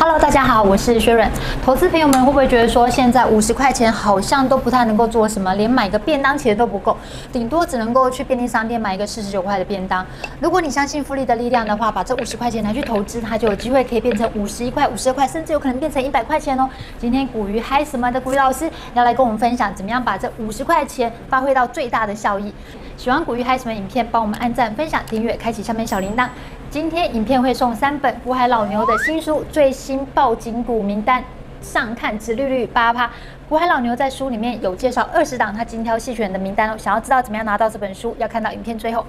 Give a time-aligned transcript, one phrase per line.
[0.00, 1.28] Hello，大家好，我是薛润。
[1.64, 6.96] 投资朋友们会不会觉得说，现在五十块钱好像都不太能够做什么，连买个便当钱都不够，
[7.32, 10.06] 顶多只能够去便利商店买一个四十九块的便当。
[10.40, 16.70] 如果你相信复利的力量的话，把这五十块钱拿去投资，它就有机会可以变成五十一块、五十二块，甚至有可能变成一百块钱哦。
[17.00, 22.54] 今天古鱼嗨什么的古鱼老师要来跟我们分享，怎么样把这五十块钱发挥到最大的效益。
[22.96, 26.28] 喜欢古鱼嗨什么影片，帮我们按赞、分享、订阅，开启下面小铃铛。
[26.70, 31.22] 今天影片会送三本古海老牛的新书《最新抱紧股名单》，
[31.62, 33.10] 上看直利率八趴。
[33.48, 36.76] 古海老牛在书里面有介绍二十档他精挑细选的名单哦。
[36.76, 39.06] 想要知道怎么样拿到这本书，要看到影片最后。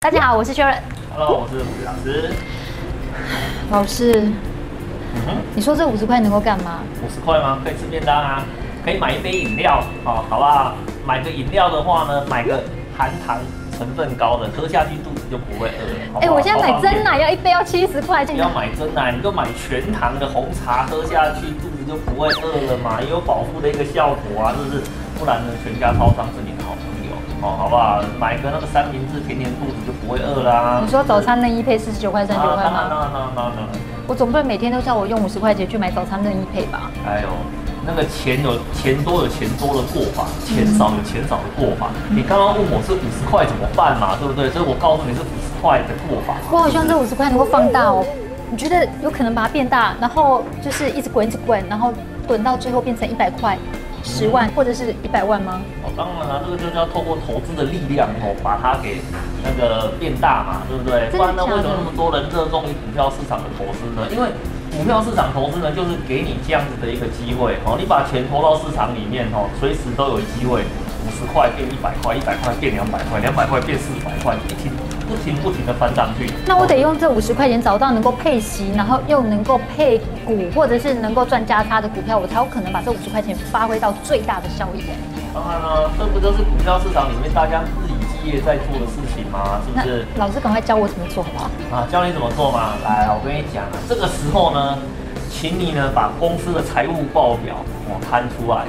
[0.00, 0.76] 大家好，我是薛润。
[1.14, 2.34] Hello，我是股鱼老师。
[3.70, 4.22] 老师，
[5.14, 6.80] 嗯，你说这五十块能够干嘛？
[7.00, 7.60] 五十块吗？
[7.64, 8.42] 可以吃便当啊，
[8.84, 10.74] 可以买一杯饮料，哦，好不好？
[11.06, 12.60] 买个饮料的话呢，买个。
[12.96, 13.38] 含糖
[13.76, 16.20] 成分高的，喝下去肚子就不会饿了。
[16.20, 18.34] 哎、欸，我现在买真奶要一杯要七十块钱。
[18.34, 24.82] 不要买真奶，你就买全糖的红茶，喝下去肚子就不会饿了嘛，也有保护的一个效果啊，是不是？
[25.18, 28.02] 不然呢，全家超商是你的好朋友哦，好不好？
[28.18, 30.80] 买个那个三明治甜甜肚子就不会饿啦、啊。
[30.84, 32.88] 你说早餐任意配四十九块、三十九块吗？
[32.88, 33.62] 那那那那
[34.06, 36.90] 我总不能每天都叫我用五十块钱去买早餐任意配吧？
[37.06, 37.28] 哎呦。
[37.86, 41.90] 那个钱有钱多有钱多的过法，钱少有钱少的过法。
[42.10, 44.50] 嗯、你刚刚问我是五十块怎么办嘛，对不对？
[44.50, 46.34] 所以我告诉你是五十块的过法。
[46.50, 48.04] 我好希望这五十块能够放大哦。
[48.50, 51.92] 你觉得有可能把它变大，然后就是一直滚一直滚，然后
[52.26, 53.56] 滚到最后变成一百块、
[54.02, 55.60] 十万或者是一百万吗？
[55.82, 59.00] 哦，当然了，这个就是要透过投资的力量哦，把它给
[59.42, 61.10] 那个变大嘛，对不对？
[61.10, 64.06] 不然呢，为什么那么多人热衷于股票市场的投资呢？
[64.10, 64.28] 因为
[64.76, 74.70] 股票市场投资呢，就是给你这样子的一个机会哦，你把钱投到市场里面哦，随时都有机会，五十块变一百块，一百块变两百块，两百块变四百块，不停
[75.08, 76.30] 不停不停的翻上去。
[76.44, 84.84] 那我得用这五十块钱找到能够配息，然后又能够配股，或者是能够赚加差的股票，我才有可能把这五十块钱发挥到最大的效益。
[85.32, 87.64] 当然了，这不就是股票市场里面大家
[88.26, 89.60] 日以继夜在做的事情吗？
[89.64, 90.04] 是不是？
[90.16, 91.50] 老师，赶快教我怎么做好不好？
[91.76, 92.74] 啊，教你怎么做嘛。
[92.82, 94.78] 来，我跟你讲啊，这个时候呢，
[95.30, 97.54] 请你呢把公司的财务报表
[97.88, 98.66] 哦摊出来，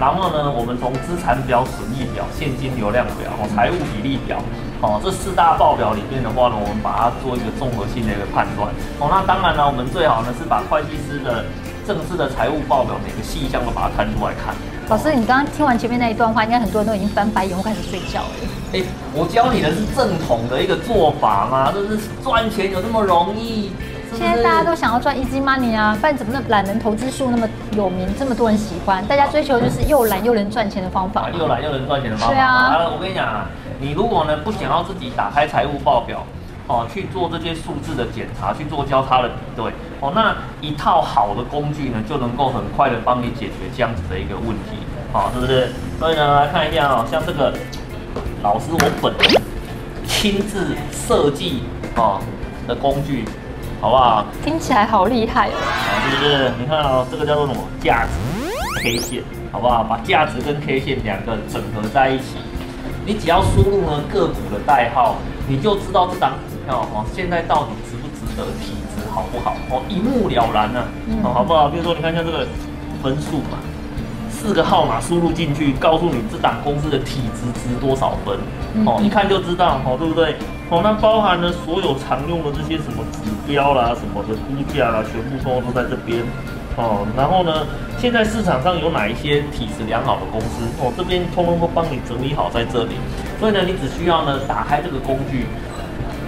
[0.00, 4.38] 然后呢，我们从资产表、损益表、现金流量表、哦财务比例表，
[4.80, 8.72] 哦这四大报表里面的话呢，我们把它做一个综合性的一个判断。
[8.98, 11.44] 哦，那当然呢，我们最好呢是把会计师的
[11.86, 14.54] 正式的财务报表每个细项都把它摊出来看。
[14.86, 18.28] 老师，你刚刚听完前面那一段话，应该很多人都已经翻白眼或开始睡觉了。
[18.74, 18.84] 哎、欸，
[19.14, 21.72] 我教你的是正统的一个做法嘛？
[21.72, 23.70] 就是赚钱有那么容易？
[24.10, 29.02] 是是现在大家都想要赚 easy money 啊，不然怎么那懒人投资术那么有名，这么多人喜欢？
[29.06, 31.30] 大家追求就是又懒又能赚钱的方法。
[31.30, 32.34] 又懒又能赚钱的方法。
[32.34, 32.86] 对啊。
[32.92, 33.46] 我跟你讲啊，
[33.80, 36.22] 你如果呢不想要自己打开财务报表。
[36.66, 39.70] 哦，去做这些数字的检查，去做交叉的比对。
[40.00, 44.78] 哦，那一套好的工具呢，就能够很快的帮你解决这样子的一个问题，
[45.12, 45.72] 好、哦，是不是？
[45.98, 47.52] 所以呢，来看一下啊、哦，像这个
[48.42, 49.42] 老师我本人
[50.06, 51.64] 亲自设计
[51.96, 52.18] 哦
[52.66, 53.24] 的工具，
[53.80, 54.24] 好不好？
[54.42, 55.56] 听起来好厉害哦。
[55.60, 56.50] 啊，是不是？
[56.58, 57.60] 你看哦，这个叫做什么？
[57.80, 59.22] 价值 K 线，
[59.52, 59.84] 好不好？
[59.84, 62.36] 把价值跟 K 线两个整合在一起，
[63.04, 65.16] 你只要输入呢个股的代号，
[65.46, 66.32] 你就知道这档。
[66.72, 68.44] 哦，现在到底值不值得？
[68.60, 69.54] 体质好不好？
[69.70, 71.24] 哦，一目了然呢、啊。
[71.24, 71.68] 哦，好不好？
[71.68, 72.46] 比如说，你看一下这个
[73.02, 73.58] 分数嘛，
[74.30, 78.38] 四个号码输入进去，告诉你这档公司的体质值多少分。
[78.86, 80.36] 哦，一看就知道，哦，对不对？
[80.70, 86.22] 哦，那包含了所有常用的这些什么指标啦、什么的估价啦，全部通通都在这边。
[86.76, 87.66] 哦，然后呢，
[87.98, 90.64] 现在市场上有哪一些体质良好的公司？
[90.82, 92.96] 哦，这边通通都帮你整理好在这里。
[93.38, 95.46] 所以呢，你只需要呢打开这个工具。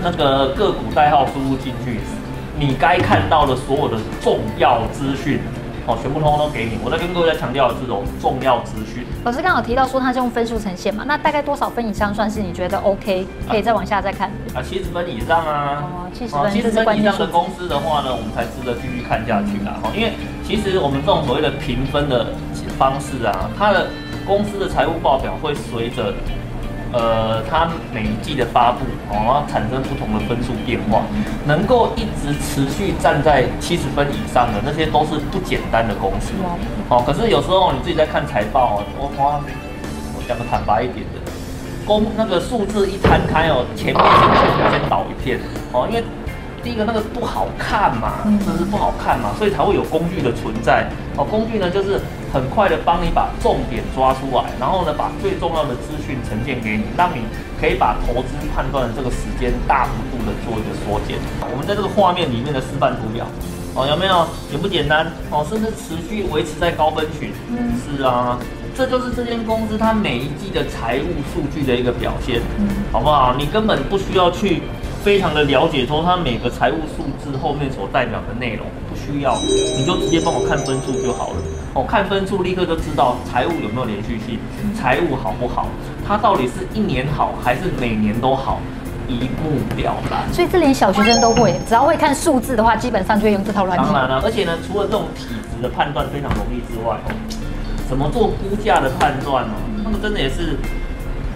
[0.02, 2.00] 那个个股代号输入进去，
[2.58, 5.40] 你该看到的所有的重要资讯，
[5.86, 6.78] 哦，全部通通都给你。
[6.84, 9.04] 我在跟各位在强调的这种重要资讯。
[9.24, 14.30] 老师刚好提到说它是用分数呈现嘛，那大概多少分以上算是你觉得 OK，可以再往下再看？
[14.54, 15.82] 啊，七十分以上啊。
[15.82, 19.78] 哦，七十分，七十分以上的公司的话呢，我们才值得继续看下去啦。
[19.82, 20.12] 哈，因为
[20.44, 22.28] 其实我们这种所谓的评分的
[22.78, 23.88] 方式啊，它的
[24.26, 26.14] 公司的财务报表会随着。
[26.96, 31.02] 呃，它每一季的发布哦，然后产生不同的分数变化，
[31.44, 36.32] 能够一直持续站在七十分以上的那些都是不简单的公司
[36.88, 37.04] 哦。
[37.06, 39.42] 可是有时候你自己在看财报哦，我我
[40.16, 41.20] 我讲个坦白一点的，
[41.84, 45.38] 公那个数字一摊开哦，前面先先倒一片
[45.72, 46.02] 哦，因为。
[46.64, 50.84] 第一个那个不好看嘛，真是不好看嘛，所以才会有工具的存在
[51.16, 51.22] 哦。
[51.22, 52.00] 工具呢，就是
[52.36, 57.22] 很快的帮你把重点抓出来，然后呢，把最重要的资讯呈现给你，让你
[57.58, 61.16] 可以把投资判断的这个时间大幅度的做一个缩减。
[61.50, 63.24] 我们在这个画面里面的示范图表，
[63.74, 64.28] 哦，有没有？
[64.50, 65.06] 简不简单？
[65.30, 67.32] 哦，甚至持续维持在高分群？
[67.48, 68.38] 嗯，是啊，
[68.76, 73.34] 这就是这间公司它每一季的财务数据的一个表现，嗯，好不好？
[73.38, 74.60] 你根本不需要去
[75.02, 81.36] 非常的了解说它每个财务数字后面所代表的内容，不需要，你就直接帮我看分数就好了。
[81.76, 84.40] 哦，看分数立刻就知道财务有没有连续性，
[84.74, 85.68] 财务好不好？
[86.08, 88.58] 它到底是一年好还是每年都好？
[89.08, 90.32] 一目了然。
[90.32, 93.86] 所以这连小学生都会，只要会看数字的话，基本上就会用这套软件。
[93.86, 97.12] 当然了，而且呢，除了这种体质的判断非常容易之外，哦，
[97.86, 99.54] 怎么做估价的判断呢？
[99.84, 100.56] 那么真的也是，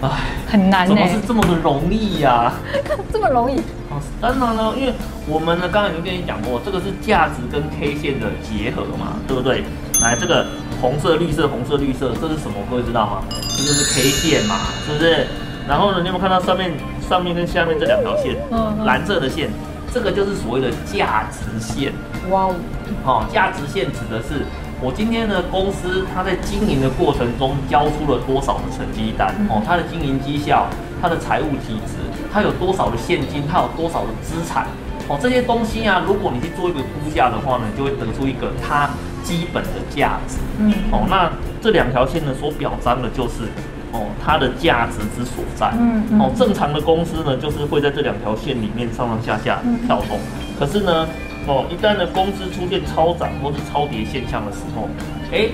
[0.01, 0.09] 唉，
[0.47, 0.87] 很难。
[0.87, 2.53] 怎么是这么的容易呀、啊？
[3.13, 3.57] 这么容易？
[3.89, 4.93] 哦，当然了，因为
[5.27, 9.63] 我们呢，刚才已经跟你讲过，这个是价值跟 K 线的结合嘛，对不对？
[10.01, 10.45] 来，这个
[10.81, 12.57] 红色、绿色、红色、绿色，这是什么？
[12.69, 13.21] 各位知道吗？
[13.29, 14.55] 这就是 K 线嘛，
[14.87, 15.27] 是不是？
[15.67, 16.71] 然后呢，你有没有看到上面、
[17.07, 18.35] 上面跟下面这两条线？
[18.51, 19.51] 嗯，蓝色的线，
[19.93, 21.93] 这个就是所谓的价值线。
[22.31, 22.55] 哇哦，
[23.03, 24.45] 好，价值线指的是
[24.81, 29.29] 我今天的公司，它在经营的过程中交出了多少的成绩单？
[29.47, 30.67] 哦，它的经营绩效，
[30.99, 32.01] 它的财务体质，
[32.33, 34.65] 它有多少的现金，它有多少的资产？
[35.07, 38.89] 哦，这些东西啊，如果你去做一个估价的话呢，你就会得出一个它。
[39.23, 41.31] 基本的价值，嗯，哦，那
[41.61, 43.43] 这两条线呢，所表彰的就是，
[43.91, 50.17] 哦，它的价值之所在，嗯，哦，正常的公司呢，就是会在这两条线里面上上下下跳动，
[50.59, 51.07] 可是呢，
[51.47, 54.87] 哦，一旦呢公司出现超涨或是超跌现象的时候，
[55.31, 55.49] 哎，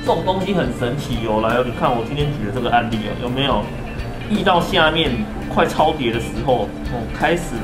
[0.00, 3.62] 这种东西很神奇哦，来哦，你看我今天举的这个案例哦，有没有
[4.30, 5.10] 遇到下面
[5.54, 7.54] 快超跌的时候，哦，开始。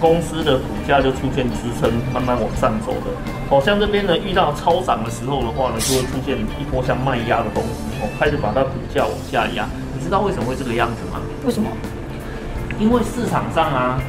[0.00, 3.14] 公司的股价就出现支撑，慢慢往上走的。
[3.50, 9.64] 哦，像这边呢，遇到超涨的时候的话呢，就会出现一波像卖压的东西，哦，开始把它股价往下压。
[9.94, 11.20] 你知道为什么会这个样子吗？
[11.46, 11.70] 为什么？
[12.80, 14.02] 因为市场上啊，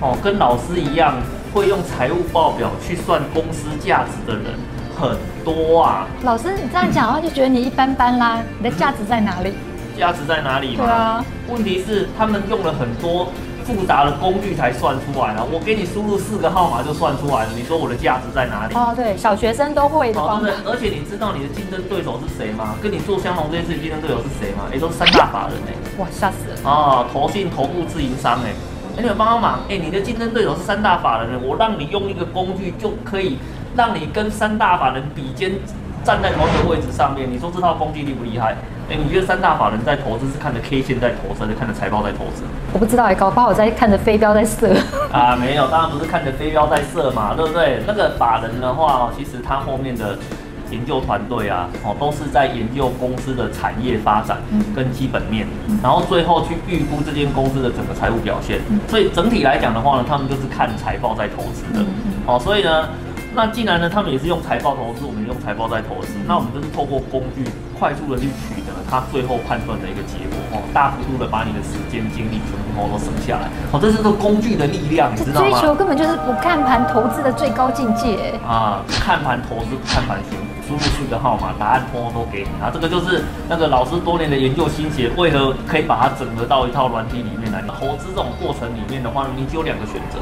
[0.00, 1.14] 哦，跟老师一样
[1.56, 4.52] 会用财务报表去算公司价值的人
[4.94, 6.06] 很多啊。
[6.22, 8.42] 老师，你这样讲的话，就觉得你一般般啦。
[8.58, 9.54] 你的价值在哪里？
[9.98, 10.84] 价值在哪里嘛？
[10.84, 11.24] 对啊。
[11.48, 13.28] 问题是他们用了很多。
[13.66, 17.48] 复杂的工具才算出来啊，我给你输入四个号码就算出来了。
[17.56, 18.74] 你说我的价值在哪里？
[18.76, 20.20] 哦，对，小学生都会的。
[20.20, 22.76] 哦，对，而且你知道你的竞争对手是谁吗？
[22.80, 24.70] 跟你做相同这件事竞争对手是谁吗？
[24.72, 25.74] 也都是三大法人哎。
[25.98, 26.70] 哇，吓死了！
[26.70, 28.54] 啊，投信、投顾、自营商哎，
[28.96, 33.38] 哎，你们帮帮忙哎，你的竞争对手是三大法人，我让你用一个工具就可以
[33.76, 35.52] 让你跟三大法人比肩，
[36.02, 37.30] 站在同一个位置上面。
[37.30, 38.56] 你说这套工具厉不厉害？
[38.88, 42.44] 哎，你觉得三大法人在投资是看着 K 线在投资，还是看着财报在投资？
[42.72, 44.74] 我不知道哎，搞不好我在看着飞镖在射。
[45.12, 47.82] 啊，没有，当然不是看着飞镖在射嘛，对不对？
[47.86, 50.16] 那个法人的话，其实他后面的
[50.70, 54.38] 研究团队啊，哦，都是在研究公司的产业发展
[54.74, 55.46] 跟基本面，
[55.82, 58.60] 然后最后去预估这间公司的整个财务表现。
[58.88, 61.84] 所以整体来讲的话呢，他们就是看财报在投资的。
[62.26, 62.88] 哦，所以呢。
[63.38, 67.44] 那既然呢，他们也是用财报投资，我们用财报在投资，那我们就是透过工具
[67.78, 75.50] 快速的去取得他最后判断的一个结果哦，大幅度的把你的时间精力全部都省下来哦，这是个工具的力量，你知道吗？
[75.50, 78.80] 追求根本就是不看盘投资的最高境界啊！
[78.88, 82.70] 看盘投资，不看盘选股，输入去个号码，答案通通都给你啊！
[82.72, 87.62] 这个就是那个老师多年的研究心血，为何可以把它整合到一套软体里面来？
[87.78, 90.18] 投资这种过程里面的话呢，你只有两个选择，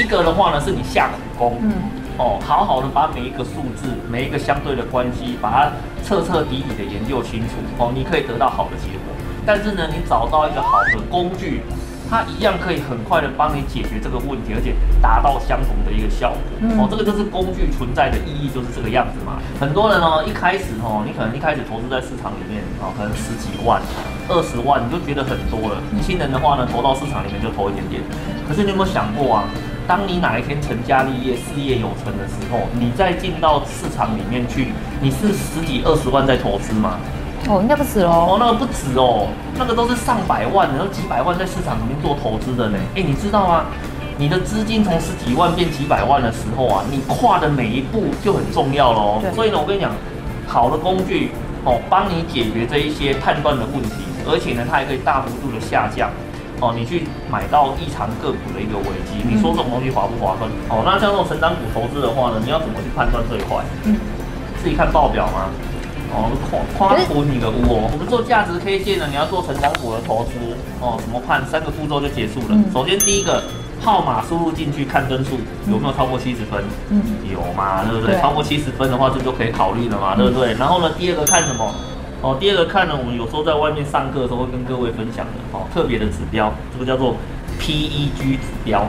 [0.00, 1.72] 一个的话呢是你下苦功，嗯。
[2.18, 5.72] 哦，好好的把每一个数字、每一个相对的关系，把它
[6.04, 9.16] 彻彻底底的研究清楚哦，你可以得到好的结果。
[9.46, 11.62] 但是呢，你找到一个好的工具，
[12.10, 16.42] 它一样可以很快的帮你解决这个问题，而且达到相同的一个效果。
[16.74, 19.38] 哦，这个就是工具存在的意义，就是这个样子嘛。
[19.60, 23.80] 很多人哦，一开始哦，你可能一开始投资在市场里面啊，可能十几万、
[24.26, 25.78] 二十万，你就觉得很多了。
[25.94, 28.02] 年轻人的话呢，投到市场里面就投一点点。
[28.48, 29.44] 可是你有没有想过啊？
[29.86, 36.98] 当你哪一天成家立业、事业有成的时候，你再进到市场里面去，你是十几二十万在投资吗？
[37.48, 38.28] 哦，应该不止哦。
[38.30, 39.28] 哦，那个不止哦，
[39.58, 42.78] 那个都是上百万，然后几百万在市场里面做投资的呢。
[42.94, 43.64] 哎，你知道吗？
[44.18, 49.18] 你的资金从十几万变几百万的时候啊，你跨的每一步就很重要喽。
[49.22, 49.90] 对所以呢，我跟你讲，
[50.46, 51.30] 好的工具
[51.64, 56.10] 哦，帮你解决这一些判断的问题，而且呢，它还可以大幅度的下降。
[56.60, 60.44] 哦，你去买到异常个股的一个危机，你说这种东西划不划算？
[60.68, 63.64] 哦，那像这种成长股投资的话呢，你要怎么去判断最快？
[63.84, 63.96] 嗯，
[64.62, 65.48] 自己看报表吗？
[66.12, 66.30] 哦，
[66.76, 67.90] 夸夸图你个屋哦。
[67.92, 70.32] 我们做价值 K 线呢，你要做成长股的投资
[70.80, 71.44] 哦，怎么判？
[71.46, 72.46] 三个步骤就结束了。
[72.50, 73.42] 嗯、首先第一个
[73.80, 75.38] 号码输入进去看分数
[75.70, 76.62] 有没有超过七十分？
[76.90, 78.14] 嗯，有嘛，对不对？
[78.14, 80.54] 对超过七十分的话，这就可以考虑了嘛，对不对？
[80.54, 81.72] 然后呢，第二个看什么？
[82.22, 87.16] 哦，第二个看呢，我们有时候在外面上课的时候会跟各位分享的哦，特别的指标，这个叫做
[87.58, 88.86] PEG 指标。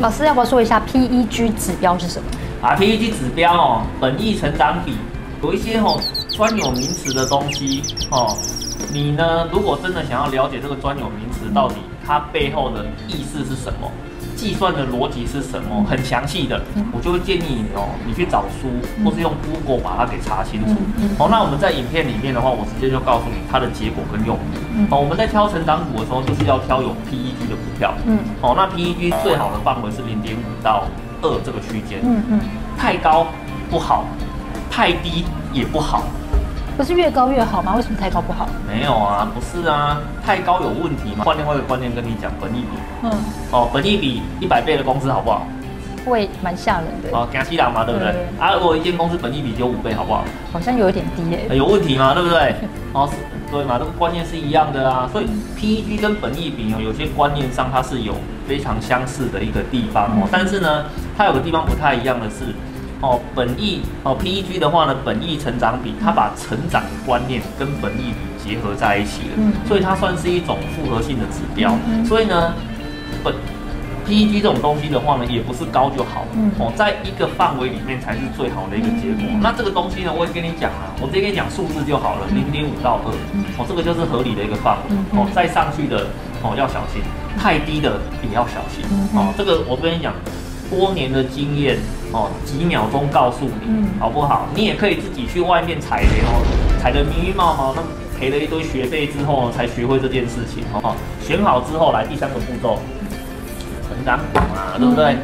[0.00, 2.28] 老师要不要说一下 PEG 指标是什么？
[2.60, 4.96] 啊，PEG 指标哦，本益成长比，
[5.42, 5.98] 有一些哦
[6.34, 8.36] 专有名词的东西哦，
[8.92, 13.88] 你呢如果真的想要了解这个专有名词到底它背后的意思是什么？
[14.34, 15.86] 计算的逻辑是什么？
[15.88, 16.60] 很详细的，
[16.92, 18.66] 我就会建议你哦，你去找书，
[19.04, 20.74] 或是用 Google 把它给查清楚。
[21.16, 24.90] 好，那我们在影片里面的话，我直接就告诉你它的结果跟用途。
[24.90, 27.94] 好，我们在挑成长股的时候，就是要挑有 PEG 的股票。
[28.06, 30.82] 嗯，好，那 PEG 最好的范围是零点五到
[31.22, 32.00] 二这个区间。
[32.02, 32.40] 嗯嗯，
[32.76, 33.28] 太高
[33.70, 34.04] 不好，
[34.68, 36.02] 太低也不好。
[36.76, 37.74] 不是越高越好吗？
[37.76, 38.48] 为什么太高不好？
[38.68, 41.24] 没有啊，不是啊，太高有问题嘛。
[41.24, 42.78] 换另外一个观念跟你讲，本益比。
[43.04, 43.10] 嗯。
[43.52, 45.46] 哦，本益比一百倍的公司好不好？
[46.04, 47.16] 会蛮吓人的。
[47.16, 48.12] 哦，惊死人嘛，对不对？
[48.12, 50.24] 对啊，如果一间公司本益比只有五倍，好不好？
[50.52, 51.56] 好像有一点低诶、欸。
[51.56, 52.54] 有问题嘛，对不对？
[52.92, 53.08] 哦，
[53.50, 55.08] 对嘛，这个观念是一样的啊。
[55.12, 55.26] 所以
[55.56, 58.14] PEG 跟本益比哦，有些观念上它是有
[58.46, 60.84] 非常相似的一个地方哦，但是呢，
[61.16, 62.52] 它有个地方不太一样的是。
[63.04, 71.76] 哦，本意哦，PEG 的话呢，本意成长比，它把成长的观念跟本意比结合在一起了，嗯，所以它算是一种复合性的指标。
[71.86, 72.54] 嗯，所以呢，
[73.22, 73.34] 本
[74.08, 79.28] PEG 这种东西的话呢，也不是高就好，嗯，哦，在一个范围里面才是最好的一个结果。
[79.28, 83.12] 嗯，那这个东西呢，我也跟你讲啊，我直接跟你讲数字就好了，零点五到二，
[83.60, 84.96] 哦，这个就是合理的一个范围。
[85.12, 86.08] 哦，再上去的
[86.40, 87.02] 哦要小心，
[87.36, 88.80] 太低的也要小心。
[89.12, 90.14] 哦，这个我跟你讲。
[90.70, 91.78] 多年的经验
[92.12, 94.46] 哦，几秒钟告诉你，嗯，好不好？
[94.54, 96.42] 你也可以自己去外面踩雷哦，
[96.80, 97.82] 踩得迷迷茫茫，那
[98.18, 102.78] 赔了一堆学费之后才学会这件事情，哦，选好之后来第三个步骤，
[103.88, 105.16] 成长股嘛，对不对？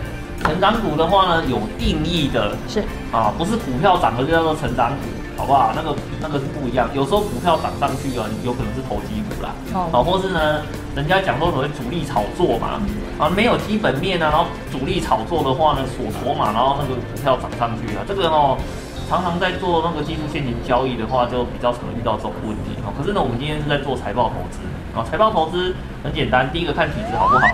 [0.42, 2.82] 成长股的话呢，有定义的，是
[3.12, 5.04] 啊，不是股票涨了就叫做成长股，
[5.40, 5.72] 好不好？
[5.74, 9.54] 那个那个是不一样，有时候股票涨上去啊，有可能是投机股啦，
[9.90, 10.60] 哦，或是呢。
[10.92, 12.82] 人家讲说所谓主力炒作嘛，
[13.16, 18.58] 啊，没有基本面啊，然后主力炒作的话呢，锁筹码，然后那个股票涨上去啊，这个哦，
[19.08, 22.90] 常常在做那个技术线型交易的话，就比较常遇到这种问题啊。
[22.98, 24.58] 可是呢，我们今天是在做财报投资
[24.92, 27.46] 啊，财报投资很简单，第一个看体质好不好，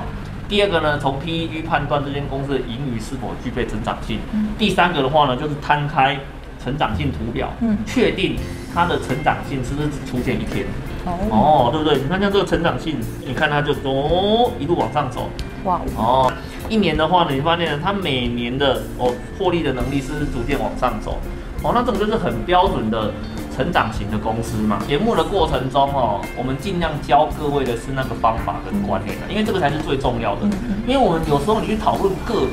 [0.48, 4.18] 第二个呢，从 PEG 判断这间公司的盈余是否具备增长性，
[4.56, 6.18] 第三个的话呢，就是摊开
[6.66, 8.34] 成长性图表，嗯，确定
[8.74, 10.66] 它的成长性是不是只出现一天。
[11.04, 11.96] 哦，哦对不对？
[12.02, 15.30] 你看像这个成长性，你看它就哦一路往上走，
[15.62, 16.32] 哇哦，
[16.68, 21.18] 一年的话呢，你发现它每年的哦获利的能力是不是逐渐往上走？
[21.62, 23.12] 哦，那这种就是很标准的
[23.56, 24.80] 成长型的公司嘛。
[24.88, 30.40] 节目的过程中哦，我们尽量教各位的是那个方法跟观念的，因为这个才是最重要的。
[30.84, 32.46] 因为我们有时候你去讨论个股。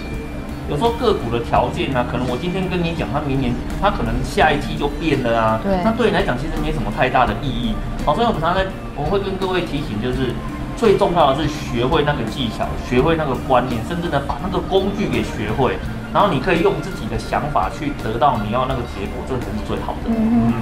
[0.70, 5.60] 有时候个股的条件呢、啊，可能我今天跟你讲，它明年它可能下一季就变了啊。
[5.62, 5.77] 对。
[5.84, 7.75] 那对你来讲，其实没什么太大的意义。
[8.05, 10.32] 好，所以我们常常在，我会跟各位提醒，就是
[10.77, 15.77] 最重要的是学会那个技巧，学会那个观念，甚至呢把那个工具给学会，
[16.13, 20.08] 然后你可以用自己的想法去得到你要那个结果，这才是最好的。
[20.08, 20.15] 嗯
[20.48, 20.53] 嗯。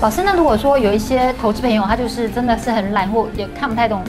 [0.00, 4.04] 老师，那如果说有一些投资朋友，他就是真的是很懒或也看不太懂。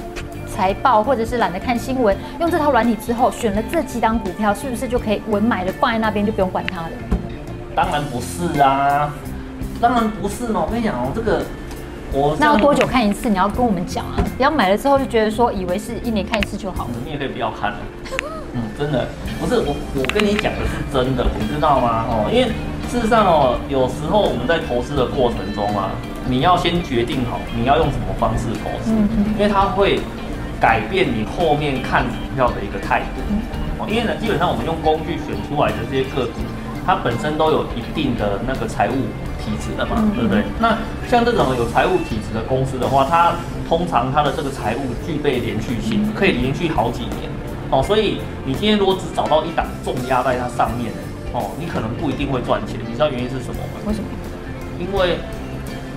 [0.57, 6.89] 财报或者是懒得看新闻，用这套软体之后选了这几档股票，是不是就可以稳买的放在那边就不用管它了？
[7.75, 9.13] 当然不是啊，
[9.79, 10.63] 当然不是嘛！
[10.65, 11.43] 我跟你讲哦，这个
[12.11, 13.29] 我那要多久看一次？
[13.29, 14.17] 你要跟我们讲啊！
[14.35, 16.91] 不要买了之后就觉得说以为是一年看一次就好了。
[17.05, 17.77] 你也可以不要看了。
[18.55, 19.07] 嗯，真的
[19.39, 22.05] 不是我，我跟你讲的是真的，你知道吗？
[22.09, 22.47] 哦，因为
[22.89, 25.91] 事实上哦，有时候我们在投资的过程中啊，
[26.27, 28.91] 你要先决定好你要用什么方式投资，
[29.37, 29.99] 因为它会。
[30.59, 33.21] 改变你后面看股票的一个态度，
[33.79, 36.41] 哦，因为呢，基本上我们用工具选出来的这些个股，
[36.85, 38.93] 它本身都有一定的那个财务
[39.37, 40.43] 体质的嘛，对不对？
[40.59, 43.33] 那像这种有财务体质的公司的话，它
[43.67, 47.29] 通常它的这个财务具备连续性，可以连续好几年，
[47.69, 50.91] 哦，所以你今天如果只找到一档重压在它上面，
[51.33, 52.79] 哦，你可能不一定会赚钱。
[52.87, 53.81] 你知道原因是什么吗？
[53.85, 54.05] 为什么？
[54.79, 55.17] 因为。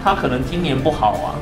[0.03, 1.37] 它可能今年不好啊，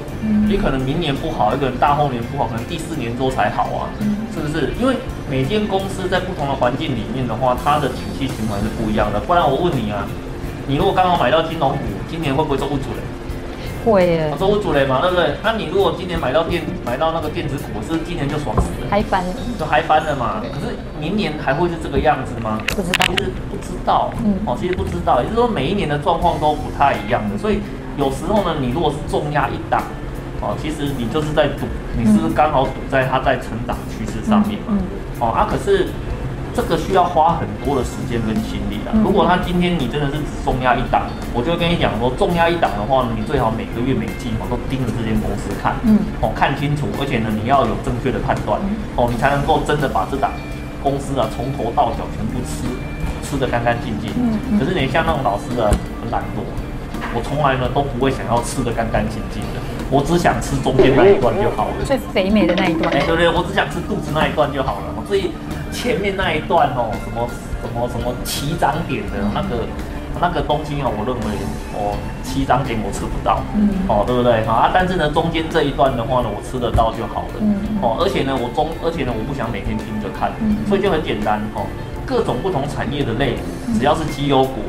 [0.49, 3.89] 也可能明年不好，一个人大后年不好，可能第四年之后才好啊，
[4.35, 4.73] 是不是？
[4.81, 4.97] 因为
[5.31, 9.21] 每间公司在不同的环境里面的话，它的景气循环是不一样的。
[9.21, 10.07] 不然我问你啊，
[10.67, 11.79] 你如果刚好买到金融股，
[12.11, 12.87] 今年会不会做不准？
[13.85, 15.35] 会耶，做不准嘛，对不对？
[15.43, 20.43] 那你如果今年买到电买到那个电子股，是今年就爽死了，嗨翻了，就嗨翻了嘛。
[20.53, 22.59] 可是明年还会是这个样子吗？
[22.67, 27.61] 不知道，其实不知道，嗯，哦，其实不知道，也就是说每一年的状况都不太一样的，所以。
[27.99, 29.83] 有时候呢，你如果是重压一档，
[30.41, 31.67] 哦，其实你就是在赌，
[31.97, 34.79] 你是不是刚好赌在它在成长趋势上面嘛？
[35.21, 35.89] 哦啊，可是
[36.55, 38.95] 这个需要花很多的时间跟心力啊。
[39.03, 48.59] 如果他今天你真的是只重压一档，我就跟你讲说，重压一档的话呢，你最好每个月每季哦都盯着这间公司看，嗯，哦看清楚，而且呢你要有正确的判断，
[48.95, 50.31] 哦你才能够真的把这档
[50.83, 52.63] 公司啊从头到脚全部吃
[53.27, 54.11] 吃的干干净净。
[54.15, 55.67] 嗯，可是你像那种老师的
[56.03, 56.47] 很懒惰，
[57.15, 59.59] 我从来呢都不会想要吃的干干净净的。
[59.91, 62.93] 我只想吃中间那一段就好了，最肥美的那一段。
[62.93, 63.29] 哎，对不对？
[63.29, 64.95] 我只想吃肚子那一段就好了。
[65.09, 65.33] 所以
[65.73, 67.27] 前面那一段哦，什么
[67.63, 69.65] 什么什么起涨点的那个
[70.21, 71.27] 那个东西哦，我认为
[71.73, 74.45] 哦起涨点我吃不到，嗯，哦，对不对？
[74.45, 80.33] 好啊，但是呢，中间这一段的话呢，我吃得到就好了，嗯，哦，而且呢，我中，而且呢，我不想每天盯着看，
[80.69, 81.65] 所以就很简单哦，
[82.05, 83.37] 各种不同产业的类，
[83.81, 84.69] 只要是绩优股。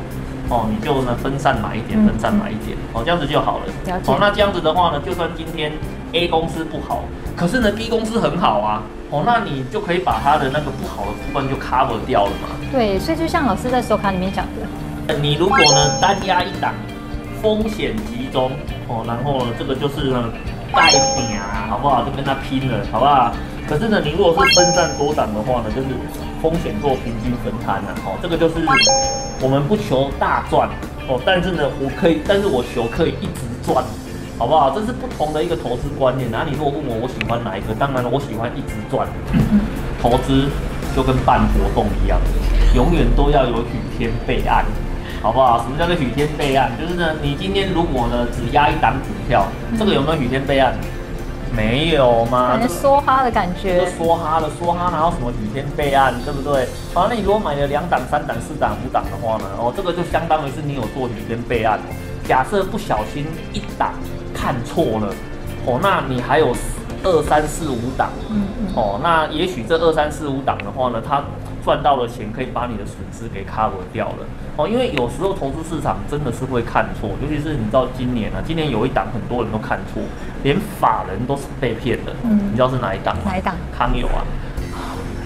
[0.50, 3.66] 哦，你就呢分散买一点，分散买一点，哦，这样子就好了。
[3.86, 4.00] 了。
[4.06, 5.72] 哦，那这样子的话呢，就算今天
[6.12, 7.04] A 公司不好，
[7.36, 12.48] 可是呢 B 公司很好啊，哦，那你就可以把它的那个不好的部分就 cover 掉了嘛。
[12.72, 14.44] 对，所以就像老师在手卡里面讲
[15.06, 16.74] 的，你如果呢单压一档，
[17.40, 18.50] 风险集中，
[18.88, 20.30] 哦，然后呢这个就是呢
[20.72, 22.02] 带点啊，好不好？
[22.02, 23.32] 就跟他拼了，好不好？
[23.68, 25.86] 可是呢，你如果是分散多档的话呢，就是
[26.42, 28.54] 风险做平均分摊啊，哦，这个就是
[29.40, 30.68] 我们不求大赚
[31.08, 33.84] 哦，但是呢，我可以，但是我求可以一直赚，
[34.38, 34.70] 好不好？
[34.70, 36.30] 这是不同的一个投资观念。
[36.30, 39.06] 然后你如果问我我喜欢哪一个，当然了，我喜欢一直赚。
[40.00, 40.48] 投资
[40.96, 42.18] 就跟办活动一样，
[42.74, 44.64] 永远都要有雨天备案，
[45.20, 45.58] 好不好？
[45.62, 46.72] 什么叫做雨天备案？
[46.80, 49.46] 就是呢，你今天如果呢只压一档股票，
[49.78, 50.72] 这个有没有雨天备案？
[51.54, 52.56] 没有吗？
[52.56, 56.66] 感觉梭哈的感觉，梭哈的梭哈，哪有什么雨天备案，对不对？
[56.94, 59.44] 好，那你如果买了两档、三档、四档、五档的话呢？
[59.58, 61.78] 哦，这个就相当于是你有做雨天备案。
[62.24, 63.92] 假设不小心一档
[64.32, 65.14] 看错了，
[65.66, 66.54] 哦，那你还有
[67.02, 71.22] 二三四五档，嗯嗯，哦，那也许这二三四五档的话呢，它。
[71.64, 74.26] 赚到了钱，可以把你的损失给 cover 掉了
[74.56, 74.68] 哦。
[74.68, 80.02] 因为有时候投资市场真的是会看错，尤其是你知道今年啊，今年有一档很多人都看错，
[80.42, 82.12] 连法人都是被骗的。
[82.24, 83.22] 嗯，你知道是哪一档吗？
[83.26, 83.54] 哪一档？
[83.76, 84.24] 康友啊，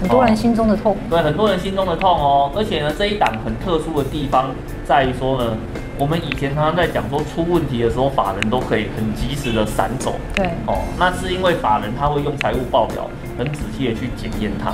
[0.01, 0.93] 很多人心中的痛。
[0.93, 0.97] 哦。
[1.09, 2.51] 对，很多人心中的痛哦。
[2.55, 4.51] 而且呢，这一档很特殊的地方
[4.85, 5.57] 在于说呢，
[5.97, 10.15] 我们以前常常在讲说出问题的时候，法人都可以很及时的闪走。
[10.35, 14.73] 对，哦，那是因为法人他会用财务报表很仔细的去检验它。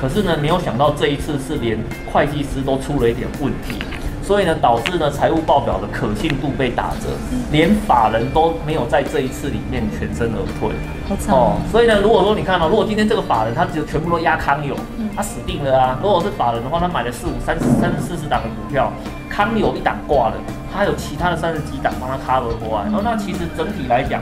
[0.00, 1.76] 可是呢，没有想到这一次是连
[2.12, 3.78] 会计师都出了一点问题，
[4.22, 7.08] 所以呢，导致呢财务报表的可信度被打折，
[7.50, 10.70] 连法人都没有在这一次里面全身而退。
[11.28, 14.76] 哦，所以呢，如果说你看到，如果今天这个法人他只有全部都压康友，
[15.16, 15.98] 他死定了啊！
[16.00, 18.92] 如果是法人的话，他买了四五三十三四十档的股票，
[19.28, 20.34] 康友一档挂了，
[20.72, 22.84] 他有其他的三十几档帮他 cover 过来。
[22.84, 24.20] 然后那其实整体来讲，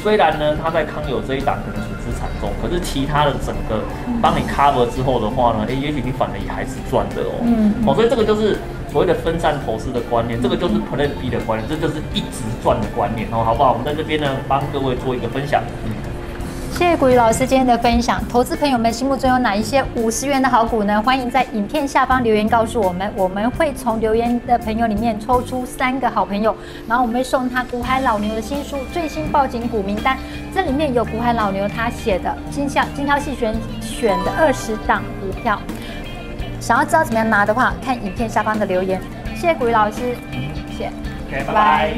[0.00, 1.87] 虽然呢他在康友这一档可能
[2.18, 3.84] 惨重，可是其他的整个
[4.20, 7.38] 帮你 cover 之后的话呢，哎，也许你反而也还是赚的哦。
[7.42, 8.58] 嗯，哦，所以这个就是
[8.90, 13.72] 所谓的分散投资的观念，这个就是 Plan B 的观念，这就是一直赚的观念哦，好不好？
[13.72, 15.62] 我们在这边呢帮各位做一个分享。
[15.86, 15.92] 嗯。
[16.78, 21.02] 谢谢古雨老师今天的分享，投资朋友们心目中有哪一些五十元的好股呢？
[21.02, 26.54] 欢迎在影片下方留言告诉我们，我们会从留言的朋友里面抽出三个好朋友，
[26.86, 30.16] 然后我们会送他股海老牛的新书《最新报警股名单》，
[30.54, 35.60] 这里面有股海老牛他写的精挑精挑细选选的二十档股票。
[36.60, 39.00] 想要知道怎么样拿的话，看影片下方的留言。
[39.34, 40.14] 谢谢古雨老师，
[40.70, 40.92] 谢谢，
[41.28, 41.92] 拜拜。